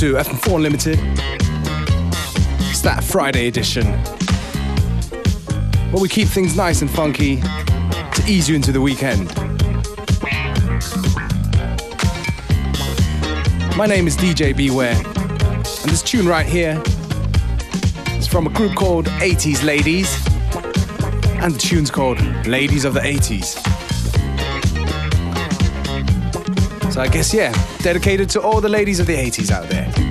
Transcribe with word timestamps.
To 0.00 0.14
FM4 0.14 0.56
Unlimited. 0.56 0.98
It's 2.70 2.80
that 2.80 3.04
Friday 3.04 3.48
edition 3.48 3.84
where 5.92 6.00
we 6.00 6.08
keep 6.08 6.26
things 6.26 6.56
nice 6.56 6.80
and 6.80 6.90
funky 6.90 7.36
to 7.36 8.24
ease 8.26 8.48
you 8.48 8.56
into 8.56 8.72
the 8.72 8.80
weekend. 8.80 9.28
My 13.76 13.84
name 13.84 14.06
is 14.06 14.16
DJ 14.16 14.56
Beware, 14.56 14.96
and 14.96 15.90
this 15.90 16.00
tune 16.00 16.26
right 16.26 16.46
here 16.46 16.82
is 18.16 18.26
from 18.26 18.46
a 18.46 18.50
group 18.50 18.74
called 18.74 19.04
80s 19.04 19.62
Ladies, 19.62 20.16
and 21.42 21.54
the 21.54 21.58
tune's 21.58 21.90
called 21.90 22.18
Ladies 22.46 22.86
of 22.86 22.94
the 22.94 23.00
80s. 23.00 23.69
I 27.00 27.08
guess, 27.08 27.32
yeah, 27.32 27.52
dedicated 27.78 28.28
to 28.30 28.40
all 28.42 28.60
the 28.60 28.68
ladies 28.68 29.00
of 29.00 29.06
the 29.06 29.16
80s 29.16 29.50
out 29.50 29.68
there. 29.68 30.09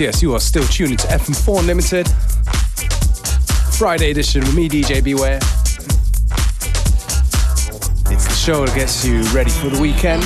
Yes, 0.00 0.22
you 0.22 0.32
are 0.32 0.38
still 0.38 0.62
tuning 0.62 0.96
to 0.96 1.08
FM4 1.08 1.58
Unlimited. 1.58 2.08
Friday 3.76 4.12
edition 4.12 4.42
with 4.42 4.54
me, 4.54 4.68
DJ 4.68 5.02
Beware. 5.02 5.38
It's 8.12 8.24
the 8.24 8.34
show 8.34 8.64
that 8.64 8.76
gets 8.76 9.04
you 9.04 9.22
ready 9.34 9.50
for 9.50 9.70
the 9.70 9.80
weekend. 9.80 10.22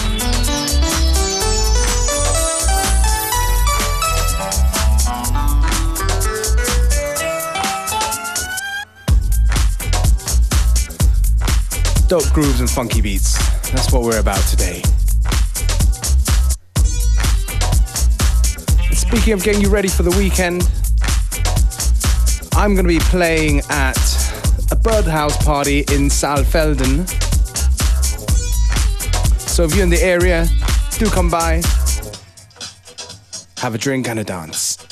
Dope 12.09 12.31
grooves 12.35 12.61
and 12.61 12.69
funky 12.69 13.01
beats. 13.01 13.39
That's 13.71 13.91
what 13.91 14.03
we're 14.03 14.21
about 14.21 14.43
today. 14.49 14.83
Speaking 19.13 19.35
of 19.35 19.43
getting 19.43 19.61
you 19.61 19.69
ready 19.69 19.89
for 19.89 20.05
the 20.05 20.11
weekend, 20.13 20.63
I'm 22.55 22.75
going 22.75 22.87
to 22.87 22.89
be 22.89 22.99
playing 22.99 23.61
at 23.69 23.99
a 24.71 24.75
birdhouse 24.75 25.37
party 25.45 25.81
in 25.81 26.09
Saalfelden. 26.09 27.07
So 29.39 29.65
if 29.65 29.75
you're 29.75 29.85
in 29.85 29.91
the 29.91 30.03
area, 30.03 30.47
do 30.93 31.11
come 31.11 31.29
by, 31.29 31.61
have 33.59 33.75
a 33.75 33.79
drink 33.79 34.09
and 34.09 34.19
a 34.19 34.25
dance. 34.25 34.92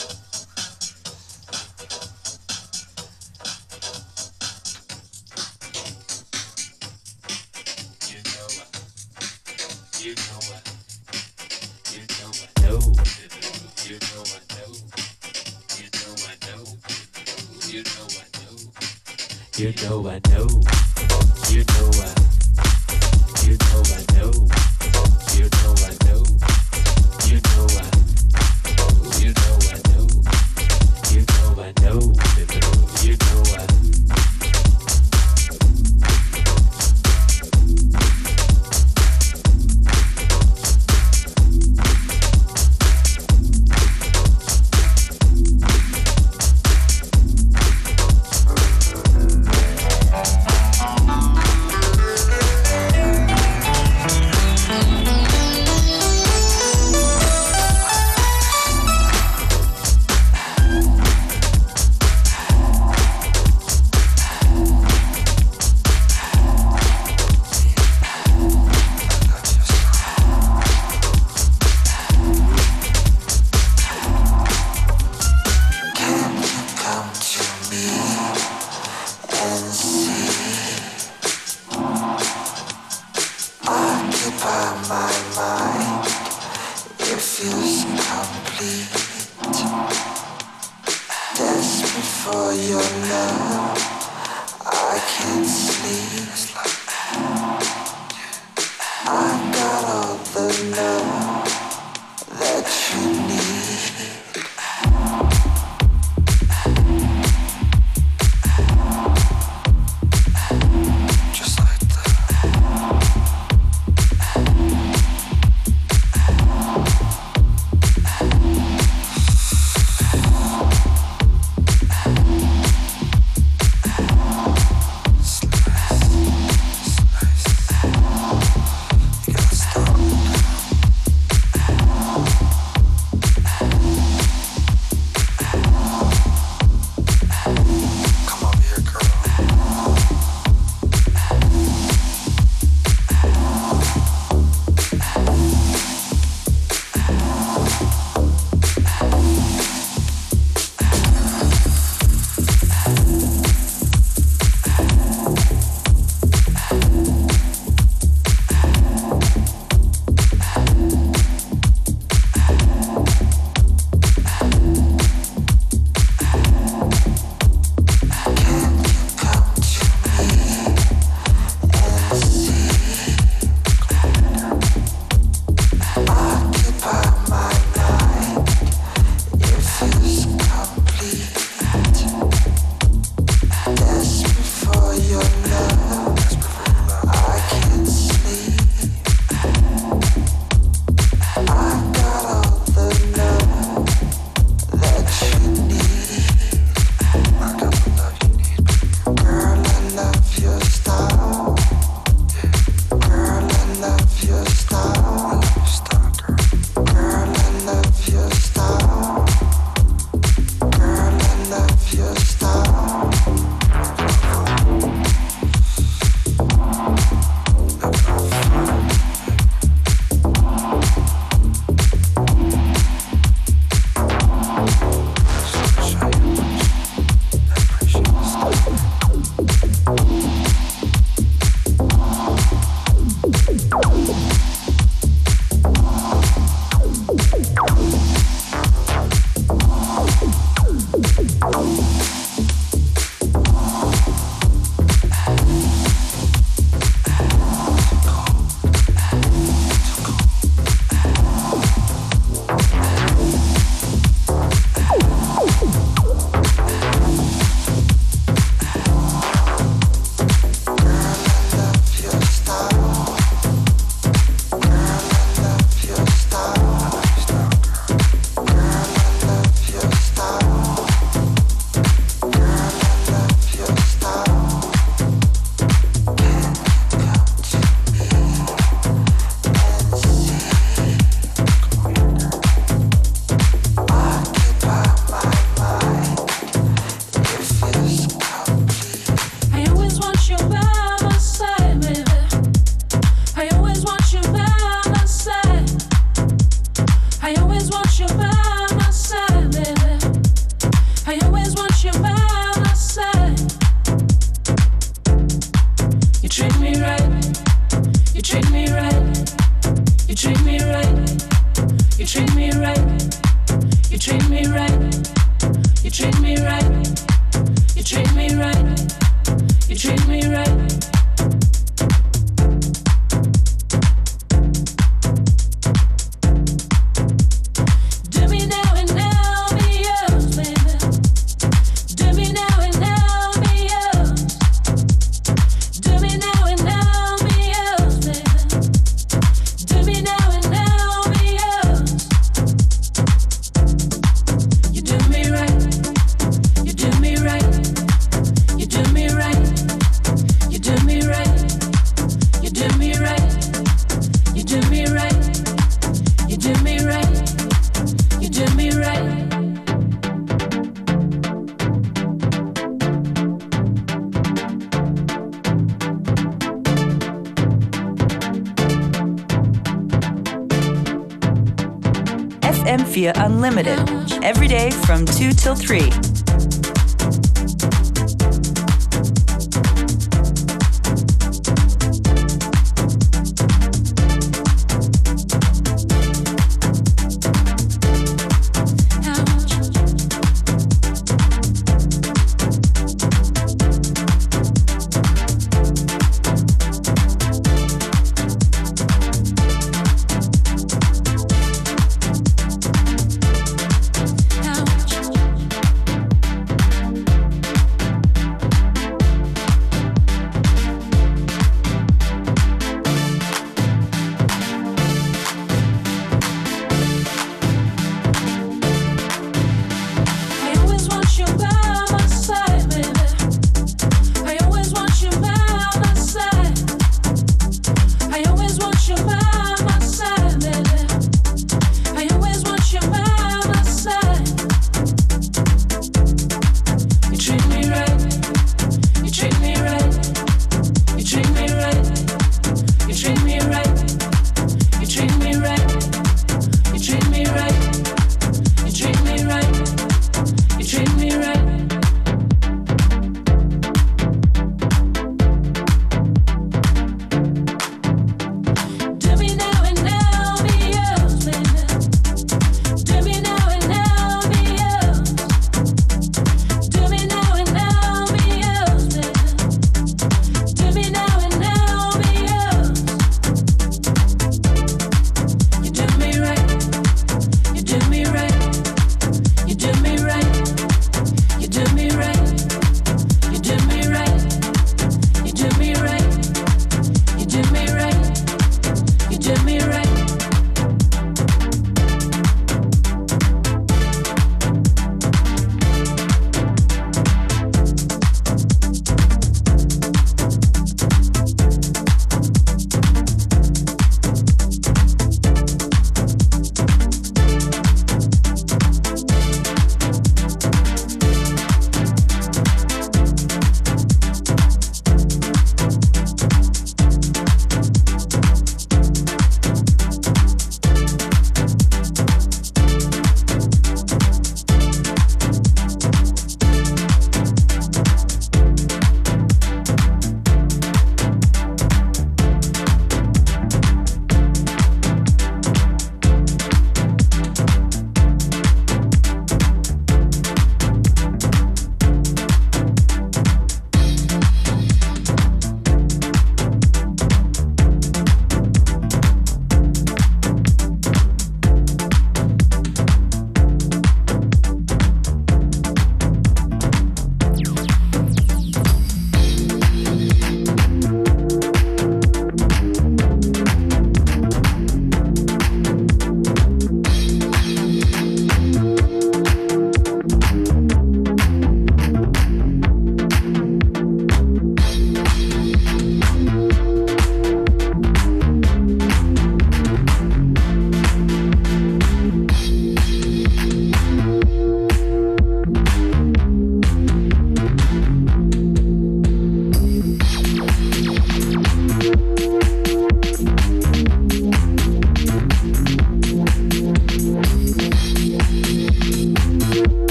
Till 375.40 375.56
3. 375.56 376.09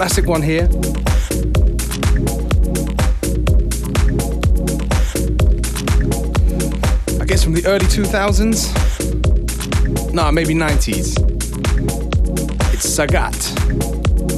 Classic 0.00 0.26
one 0.26 0.40
here. 0.40 0.66
I 7.20 7.24
guess 7.26 7.44
from 7.44 7.52
the 7.52 7.62
early 7.66 7.84
2000s. 7.84 8.72
Nah, 10.14 10.30
maybe 10.30 10.54
90s. 10.54 11.18
It's 12.72 12.86
Sagat. 12.86 13.36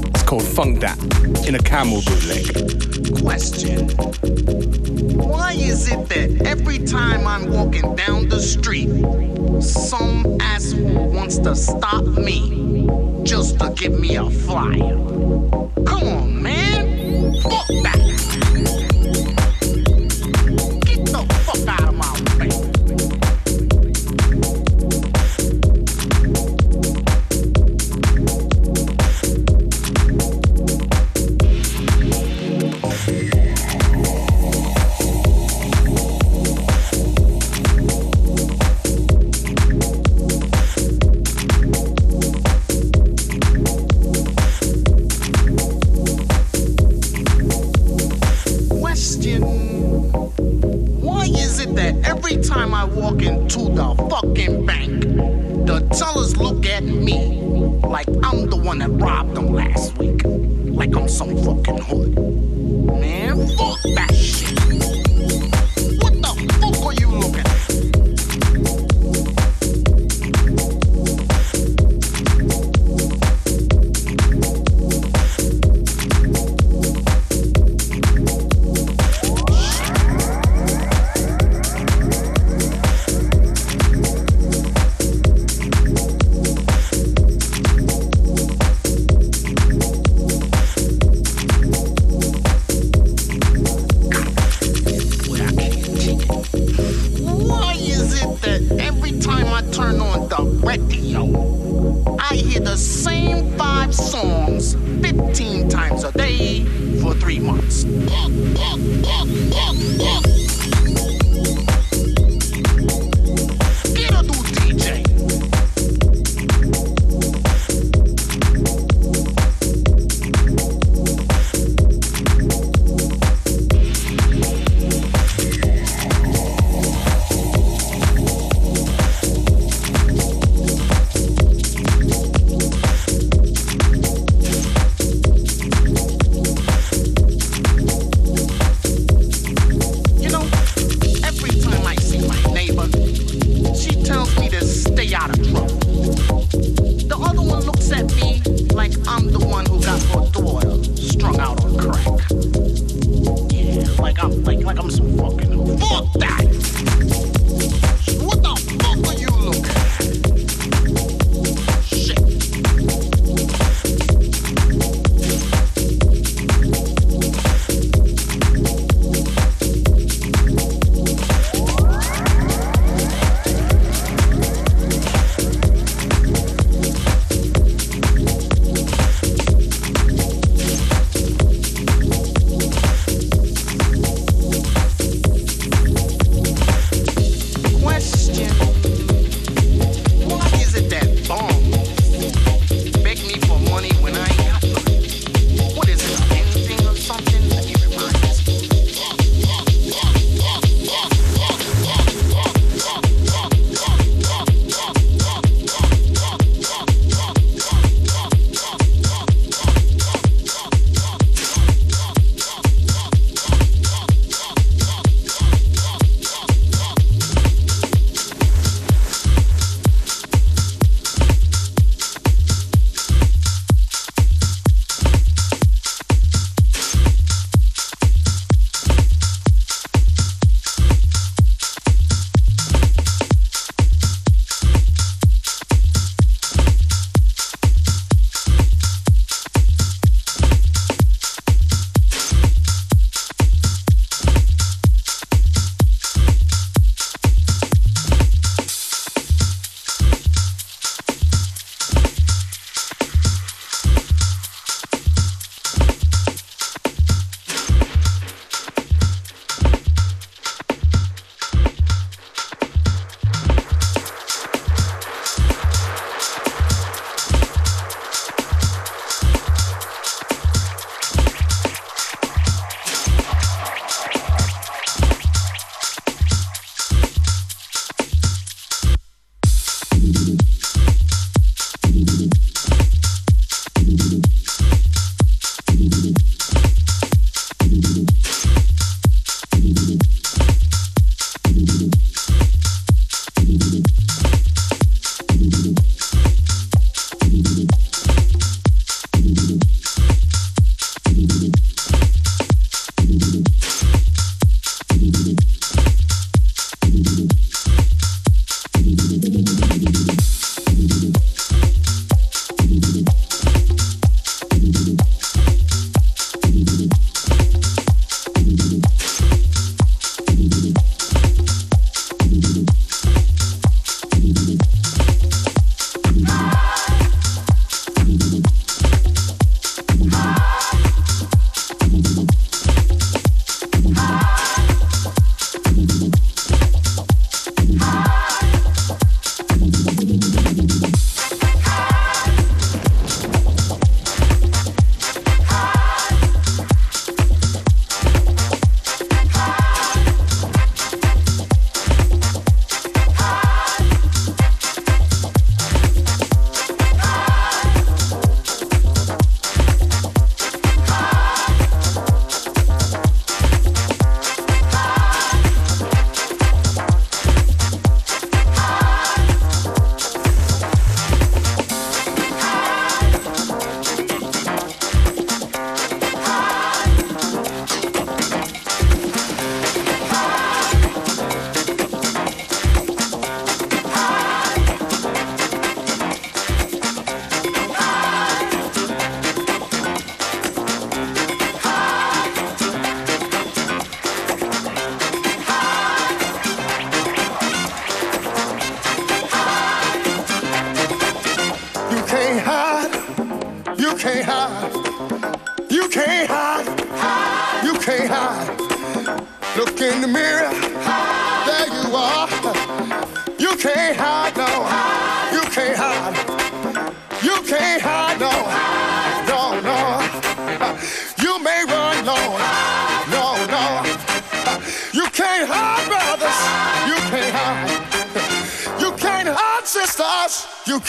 It's 0.09 0.25
called 0.25 0.43
Funk 0.43 0.81
Dat 0.81 0.99
in 1.47 1.55
a 1.55 1.61
camel 1.61 2.03
bootleg. 2.07 3.23
Question. 3.23 3.89
Why 5.17 5.53
is 5.53 5.93
it 5.93 6.09
that 6.09 6.45
every 6.45 6.81
time 6.81 7.25
I'm 7.25 7.53
walking 7.53 7.95
down 7.95 8.29
the 8.29 8.41
street, 8.41 8.89
some 9.63 10.39
asshole 10.41 11.13
wants 11.13 11.39
to 11.39 11.55
stop 11.55 12.03
me 12.05 13.12
just 13.23 13.59
to 13.59 13.73
give 13.77 13.99
me 13.99 14.17
a 14.17 14.29
flyer? 14.29 15.72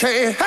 Can't 0.04 0.43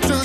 the 0.00 0.23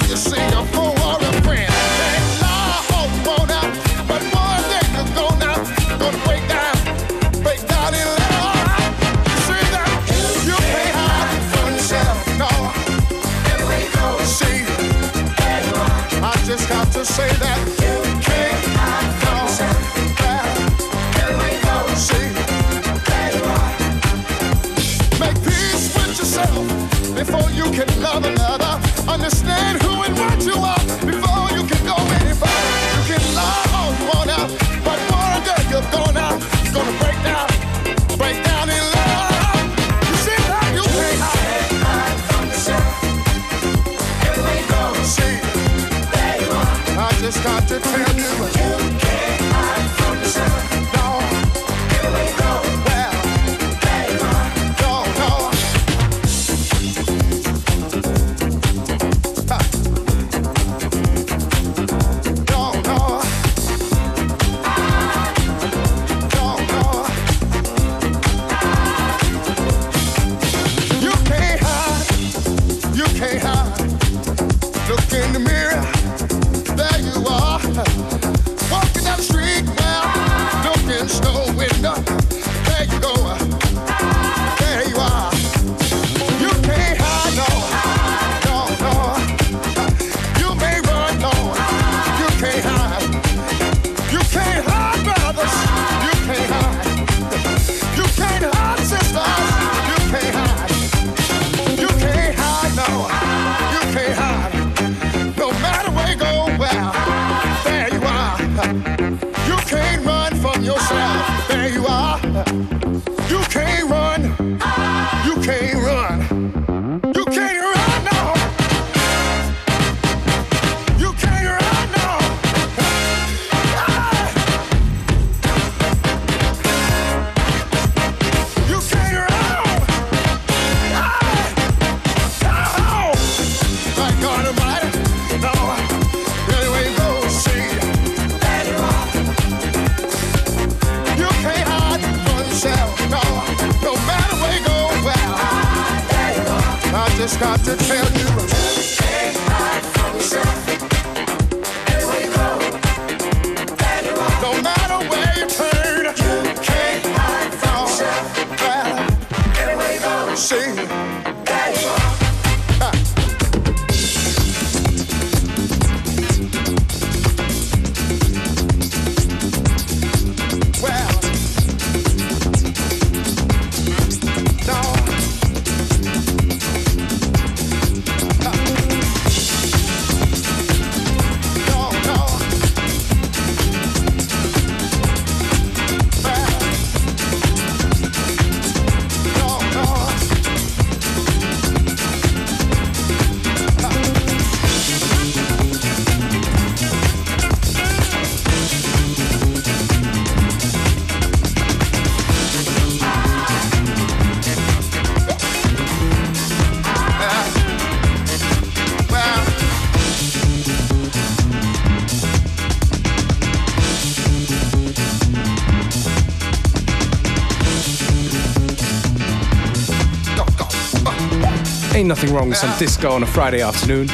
nothing 222.10 222.34
wrong 222.34 222.49
with 222.49 222.57
some 222.57 222.76
disco 222.80 223.12
on 223.12 223.22
a 223.22 223.26
Friday 223.28 223.62
afternoon. 223.62 224.10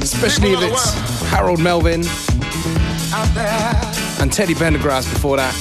Especially 0.00 0.52
if 0.52 0.62
it's 0.62 0.94
Harold 1.28 1.60
Melvin 1.60 2.02
and 4.22 4.32
Teddy 4.32 4.54
Pendergrass 4.54 5.12
before 5.12 5.36
that. 5.36 5.52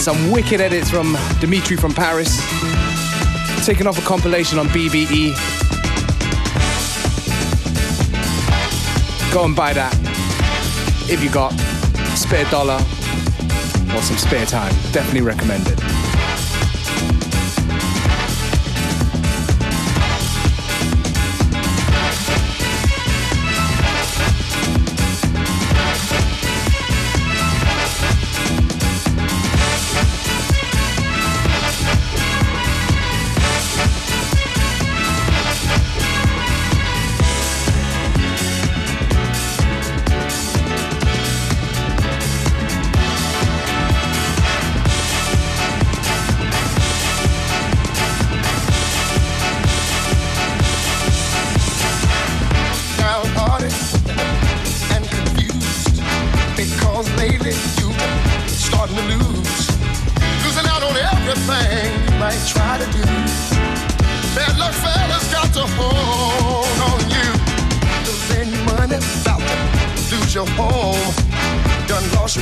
Some 0.00 0.30
wicked 0.30 0.62
edits 0.62 0.88
from 0.88 1.18
Dimitri 1.38 1.76
from 1.76 1.92
Paris. 1.92 2.34
Taking 3.66 3.86
off 3.86 3.98
a 3.98 4.06
compilation 4.08 4.58
on 4.58 4.68
BBE. 4.68 5.34
Go 9.34 9.44
and 9.44 9.54
buy 9.54 9.74
that 9.74 9.94
if 11.10 11.22
you 11.22 11.30
got 11.30 11.50
spare 12.16 12.50
dollar 12.50 12.80
or 13.94 14.00
some 14.00 14.16
spare 14.16 14.46
time. 14.46 14.72
Definitely 14.92 15.20
recommend 15.20 15.77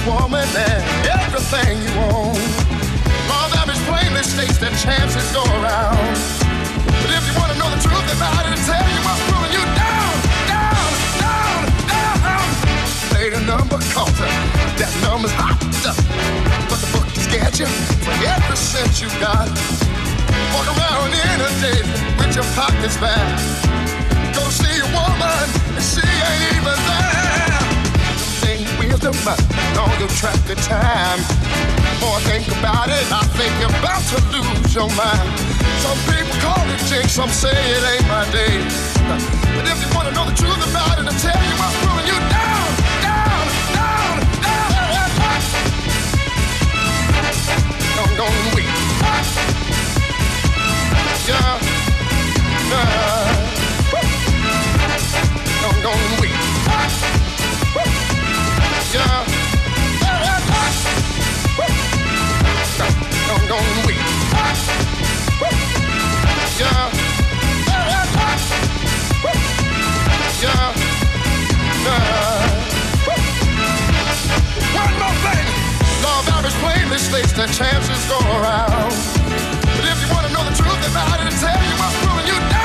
woman 0.04 0.44
and 0.44 0.82
everything 1.08 1.80
you 1.80 1.92
own. 2.12 2.36
Law 3.30 3.48
average 3.56 3.80
plainly 3.88 4.22
states 4.22 4.58
that 4.58 4.74
chances 4.82 5.24
go 5.32 5.42
around. 5.60 5.96
But 7.00 7.10
if 7.14 7.22
you 7.24 7.34
want 7.38 7.52
to 7.54 7.58
know 7.58 7.70
the 7.70 7.80
truth 7.80 8.08
about 8.12 8.44
it, 8.44 8.58
tell 8.66 8.82
you 8.82 9.00
what's 9.06 9.22
pulling 9.30 9.52
you 9.56 9.64
down, 9.78 10.14
down, 10.50 10.90
down, 11.22 11.60
down. 11.88 12.46
Play 13.10 13.30
the 13.30 13.42
number 13.46 13.78
counter, 13.94 14.30
that 14.76 14.92
number's 15.06 15.32
hot. 15.32 15.56
But 16.68 16.78
the 16.82 16.90
book 16.92 17.08
has 17.16 17.26
got 17.30 17.54
you 17.56 17.70
for 18.04 18.14
every 18.26 18.58
cent 18.58 19.00
you 19.00 19.08
got. 19.22 19.48
Walk 20.52 20.66
around 20.76 21.14
in 21.14 21.38
a 21.40 21.50
day 21.62 21.80
with 22.18 22.34
your 22.34 22.48
pockets 22.58 22.98
back. 22.98 23.22
Go 24.34 24.42
see 24.50 24.76
a 24.82 24.88
woman, 24.92 25.46
and 25.72 25.84
she 25.84 26.04
ain't 26.04 26.58
even 26.58 26.78
there. 26.90 27.35
Wisdom, 28.96 29.16
but 29.26 29.36
all 29.76 29.92
your 29.98 30.08
track 30.08 30.40
of 30.48 30.56
time. 30.64 31.20
More 32.00 32.16
I 32.16 32.20
think 32.24 32.48
about 32.48 32.88
it, 32.88 33.04
I 33.12 33.20
think 33.36 33.52
you're 33.60 33.76
about 33.76 34.00
to 34.08 34.16
lose 34.32 34.74
your 34.74 34.88
mind. 34.96 35.28
Some 35.84 36.00
people 36.08 36.32
call 36.40 36.64
it 36.64 36.80
jinx, 36.88 37.12
some 37.12 37.28
say 37.28 37.52
it 37.52 37.84
ain't 37.92 38.08
my 38.08 38.24
day. 38.32 38.56
But 39.52 39.68
if 39.68 39.76
you 39.84 39.88
wanna 39.94 40.12
know 40.12 40.24
the 40.24 40.32
truth 40.32 40.64
about 40.70 40.96
it, 40.98 41.04
I'll 41.04 41.20
tell 41.20 41.36
you 41.44 41.56
what's 41.60 41.76
pulling 41.84 42.06
you 42.08 42.18
down, 42.32 42.68
down, 43.04 43.44
down, 43.76 44.16
down. 44.40 44.72
Don't, 48.00 48.16
don't 48.16 48.54
wait. 48.56 48.72
Yeah, 51.28 51.60
yeah. 52.72 53.36
Don't, 55.60 55.82
don't 55.82 56.20
wait. 56.22 57.45
Yeah. 58.96 59.26
Don't. 63.46 63.76
One 74.72 74.94
more 74.98 75.16
thing. 75.24 75.46
Chances 77.52 78.08
go 78.08 78.18
around. 78.18 78.92
But 79.76 79.84
if 79.84 80.00
you 80.02 80.08
want 80.12 80.26
to 80.26 80.32
know 80.32 80.42
the 80.42 80.56
truth 80.56 80.90
about 80.90 81.20
it, 81.20 81.30
tell 81.38 81.62
you 81.62 81.76
what's 81.78 81.96
pulling 82.04 82.26
you 82.26 82.38
down, 82.50 82.55